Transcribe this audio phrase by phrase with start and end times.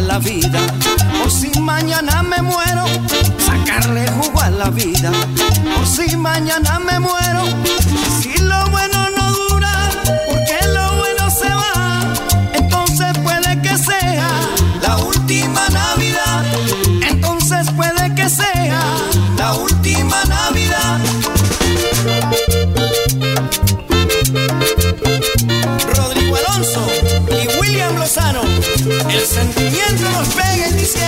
[0.00, 0.60] la vida.
[1.18, 2.84] Por si mañana me muero,
[3.38, 5.10] sacarle jugo a la vida.
[5.76, 7.42] Por si mañana me muero,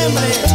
[0.03, 0.52] family.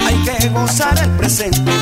[0.00, 1.81] hay que gozar el presente.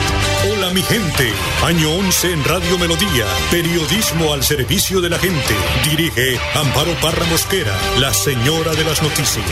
[0.73, 1.33] Mi gente.
[1.65, 3.25] Año 11 en Radio Melodía.
[3.49, 5.53] Periodismo al servicio de la gente.
[5.89, 9.45] Dirige Amparo Parra Mosquera, la señora de las noticias.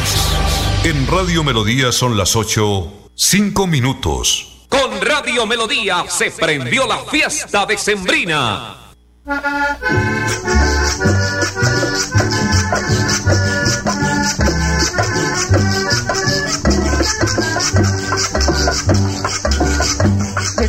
[0.86, 4.66] En Radio Melodía son las 8, 5 minutos.
[4.70, 8.78] Con Radio Melodía se prendió la fiesta de Sembrina.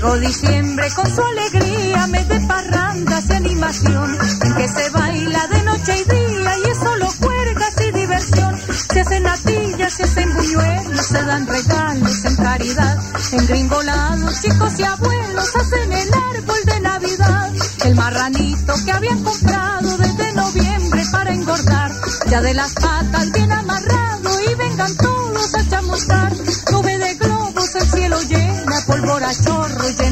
[0.00, 5.62] Llegó diciembre con su alegría, mes de parrandas y animación, en que se baila de
[5.62, 8.58] noche y día y es solo cuerdas y diversión.
[8.90, 12.98] Se hacen natillas, se hacen buñuelos, se dan regalos en caridad.
[13.32, 17.50] En gringolados, chicos y abuelos hacen el árbol de Navidad.
[17.84, 21.92] El marranito que habían comprado desde noviembre para engordar,
[22.30, 25.29] ya de las patas bien amarrado y vengan todos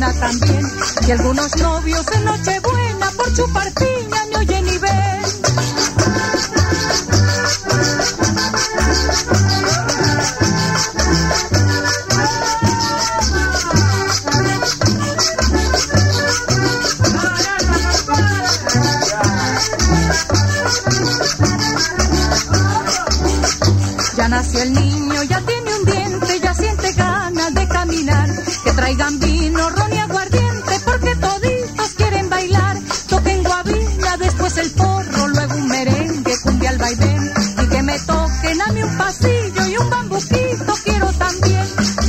[0.07, 0.63] también.
[1.07, 3.73] Y algunos novios en Nochebuena por chupar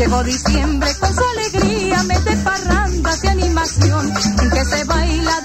[0.10, 4.12] Diciembre con su alegría, mes de parrandas y animación.
[4.42, 5.42] En que se baila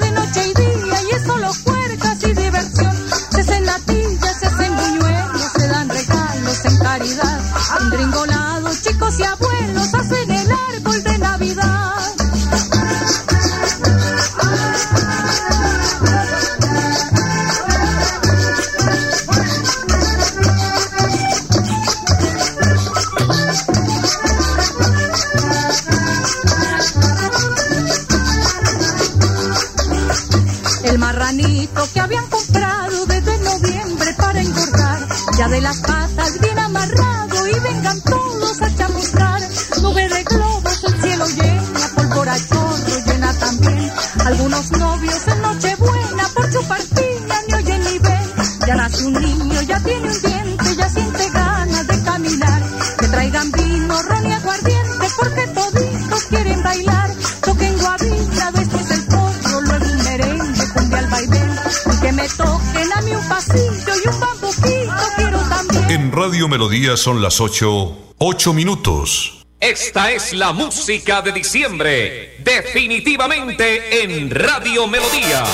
[30.94, 37.48] El marranito que habían comprado desde noviembre para engordar, ya de las patas bien amarrado
[37.48, 39.42] y vengan todos a chamuscar.
[39.82, 43.92] Nube de globos, el cielo llena, pólvora chorro llena también.
[44.24, 48.32] Algunos novios en Nochebuena por chupar piña ni oyen ni ven.
[48.64, 51.13] Ya nace un niño, ya tiene un diente, ya siente
[66.34, 69.46] Radio Melodía son las 8, 8 minutos.
[69.60, 75.44] Esta es la música de diciembre, definitivamente en Radio Melodía.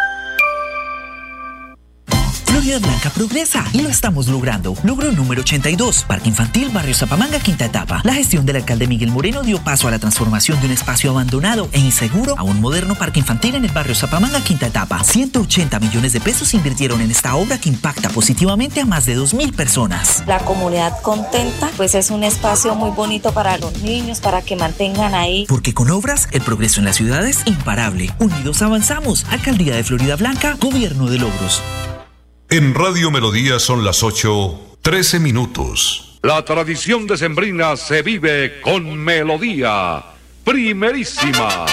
[2.79, 4.75] Blanca progresa y lo estamos logrando.
[4.83, 8.01] Logro número 82, Parque Infantil Barrio Zapamanga, quinta etapa.
[8.03, 11.69] La gestión del alcalde Miguel Moreno dio paso a la transformación de un espacio abandonado
[11.71, 15.03] e inseguro a un moderno parque infantil en el barrio Zapamanga, quinta etapa.
[15.03, 19.17] 180 millones de pesos se invirtieron en esta obra que impacta positivamente a más de
[19.17, 20.23] 2.000 personas.
[20.27, 25.13] La comunidad contenta, pues es un espacio muy bonito para los niños, para que mantengan
[25.13, 25.45] ahí.
[25.47, 28.13] Porque con obras, el progreso en la ciudad es imparable.
[28.19, 29.25] Unidos avanzamos.
[29.29, 31.61] Alcaldía de Florida Blanca, Gobierno de Logros.
[32.53, 36.19] En Radio Melodía son las 8, 13 minutos.
[36.21, 40.03] La tradición decembrina se vive con melodía.
[40.43, 41.65] Primerísima.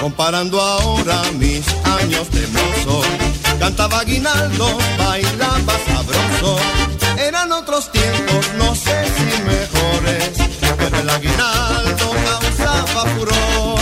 [0.00, 3.02] Comparando ahora mis años de mozo,
[3.60, 5.78] cantaba aguinaldo, bailaba
[7.18, 10.30] Eran otros tiempos, no sé si mejores,
[10.78, 13.80] pero el aguinaldo causaba furor.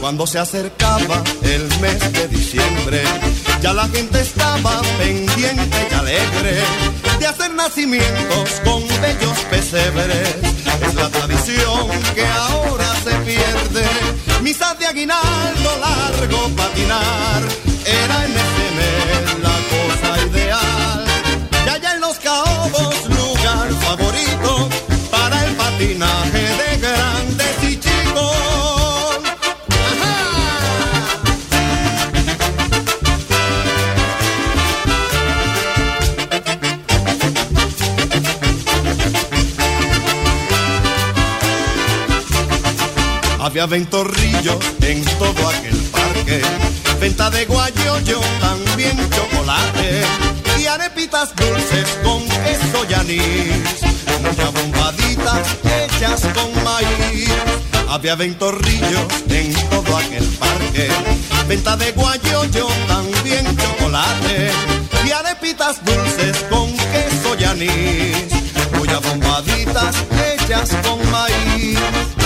[0.00, 3.02] Cuando se acercaba el mes de diciembre,
[3.60, 6.62] ya la gente estaba pendiente y alegre
[7.18, 10.36] de hacer nacimientos con bellos pesebres.
[10.86, 13.84] Es la tradición que ahora se pierde.
[14.42, 17.42] Misa de aguinaldo largo patinar,
[17.84, 19.55] era en ese mes
[25.96, 29.20] el patinaje de grandes y chicos.
[43.40, 46.42] Había ventorrillos en todo aquel parque,
[47.00, 53.80] venta de guayoyo, también chocolate y arepitas dulces con queso y anís,
[54.22, 57.30] muchas bombaditas hechas con maíz.
[57.88, 60.88] Había ventorrillos en todo aquel parque,
[61.48, 64.50] venta de guayoyo, también chocolate
[65.06, 68.26] y arepitas dulces con queso y anís,
[68.76, 71.78] muchas bombaditas hechas con maíz.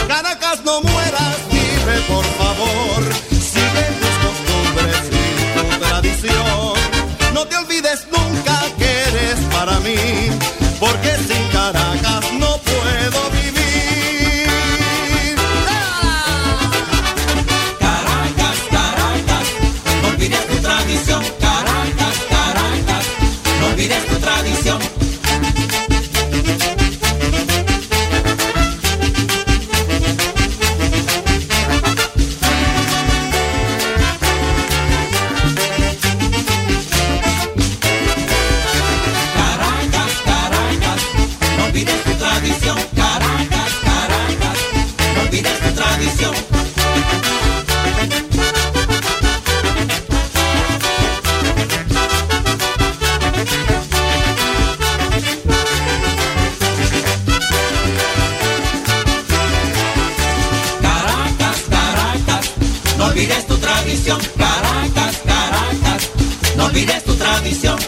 [0.09, 2.25] Caracas, no mueras, vive por
[7.51, 9.97] te olvides nunca que eres para mí,
[10.79, 12.20] porque sin Caracas
[63.01, 66.11] No olvides tu tradición, Caracas, Caracas,
[66.55, 67.79] no olvides tu tradición.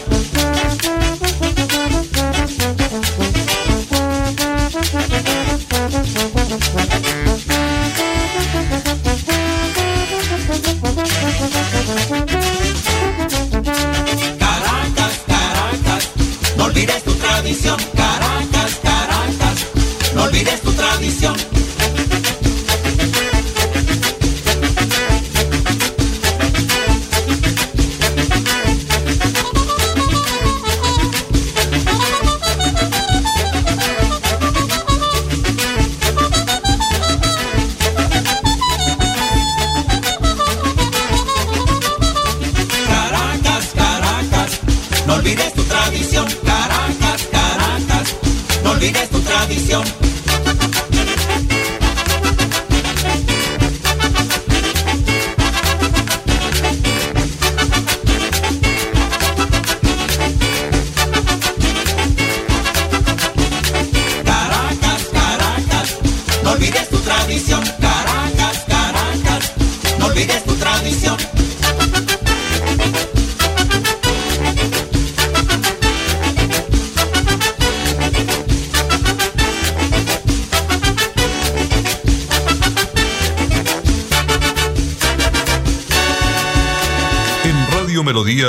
[45.13, 48.15] No olvides tu tradición, Caracas, Caracas.
[48.63, 49.83] No olvides tu tradición.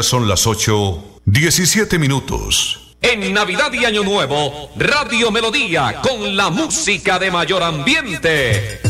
[0.05, 2.95] son las 8, 17 minutos.
[3.01, 8.81] En Navidad y Año Nuevo, Radio Melodía con la música de mayor ambiente.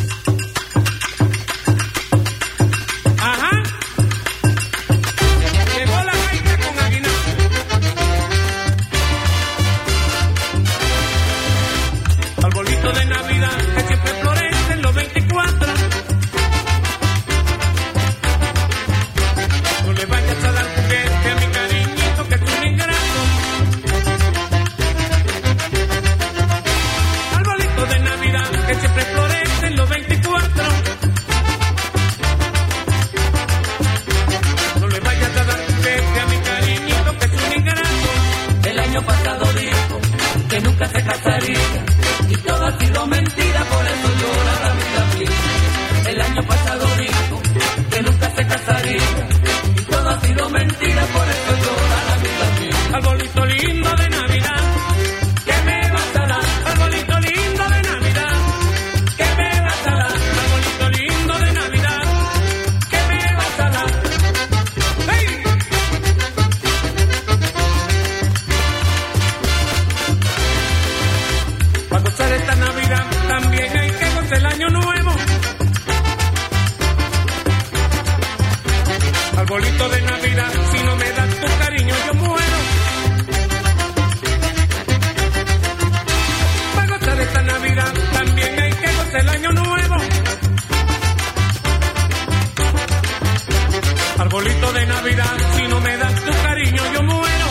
[95.04, 97.46] Si no me das tu cariño, yo muero.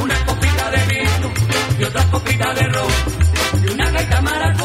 [0.00, 1.32] Una copita de vino
[1.78, 2.92] y otra copita de ron
[3.62, 4.55] y una gaita maravillosa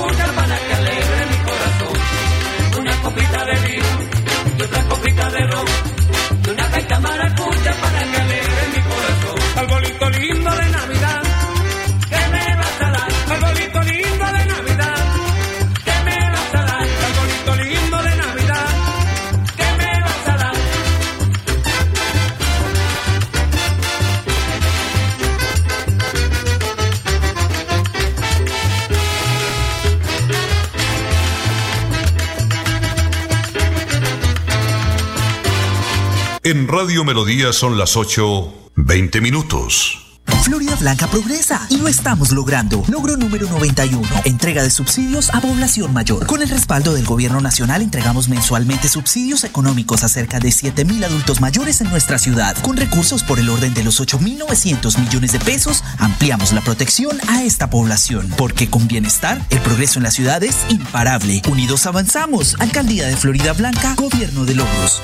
[36.52, 40.20] En Radio Melodía son las 8, 20 minutos.
[40.44, 42.84] Florida Blanca progresa y lo estamos logrando.
[42.90, 46.28] Logro número 91, entrega de subsidios a población mayor.
[46.28, 51.40] Con el respaldo del gobierno nacional entregamos mensualmente subsidios económicos a cerca de 7.000 adultos
[51.40, 52.58] mayores en nuestra ciudad.
[52.58, 57.44] Con recursos por el orden de los 8.900 millones de pesos, ampliamos la protección a
[57.44, 58.30] esta población.
[58.38, 61.44] Porque con bienestar, el progreso en la ciudad es imparable.
[61.50, 62.58] Unidos avanzamos.
[62.60, 65.02] Alcaldía de Florida Blanca, gobierno de logros.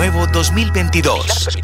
[0.00, 1.58] Nuevo 2022.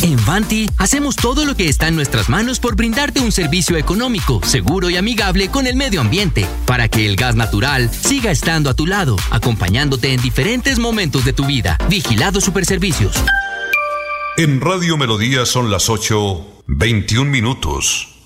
[0.00, 4.40] En Vanti hacemos todo lo que está en nuestras manos por brindarte un servicio económico,
[4.42, 8.74] seguro y amigable con el medio ambiente, para que el gas natural siga estando a
[8.74, 11.76] tu lado, acompañándote en diferentes momentos de tu vida.
[11.90, 13.22] Vigilado Superservicios.
[14.38, 18.17] En Radio Melodía son las 8, 21 minutos.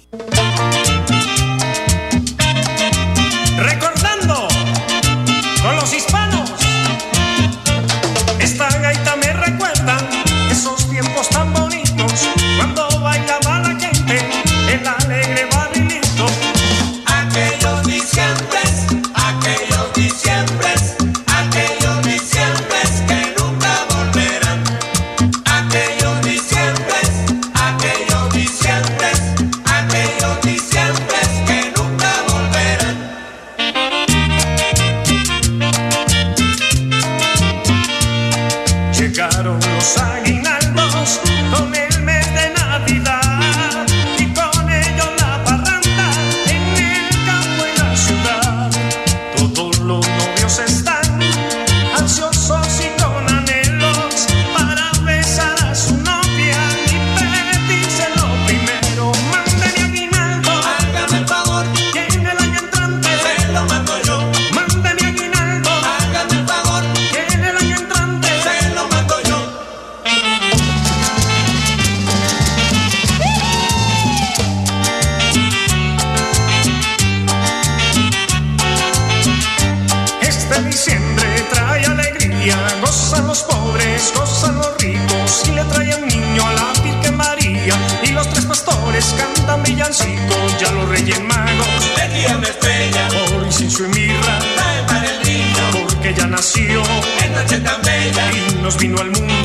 [89.92, 95.22] Villancicos, ya los reyes magos Vendían una estrella, por incienso y mirra, trae para el
[95.26, 96.82] niño, porque ya nació.
[97.22, 99.41] En noche tan bella, y nos vino al mundo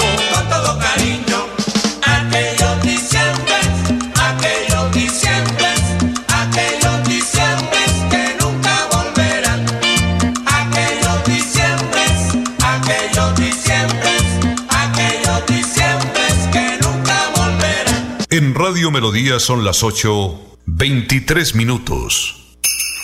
[18.77, 22.55] Radio Melodía son las 8, 23 minutos.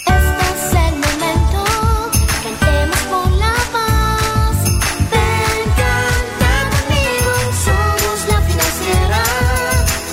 [0.05, 1.65] Este es el momento,
[2.43, 4.63] cantemos por la paz.
[5.09, 7.33] Ven, canta conmigo,
[7.65, 9.23] somos la financiera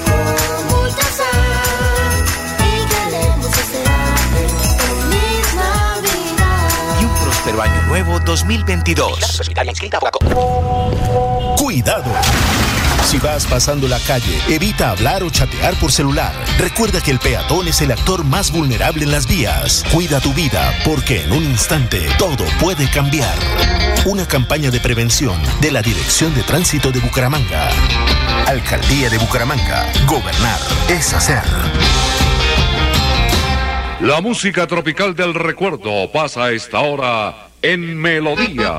[0.07, 2.25] con Ultrasan
[2.65, 4.43] y queremos desearte
[4.79, 7.03] feliz Navidad.
[7.03, 9.43] Y un próspero año nuevo 2022.
[11.59, 12.13] Cuidado.
[13.05, 16.33] Si vas pasando la calle, evita hablar o chatear por celular.
[16.59, 19.85] Recuerda que el peatón es el actor más vulnerable en las vías.
[19.93, 23.35] Cuida tu vida, porque en un instante todo puede cambiar.
[24.07, 27.71] Una campaña de prevención de la Dirección de Tránsito de Bucaramanga.
[28.47, 29.87] Alcaldía de Bucaramanga.
[30.07, 31.43] Gobernar es hacer.
[34.01, 38.79] La música tropical del recuerdo pasa a esta hora en Melodía.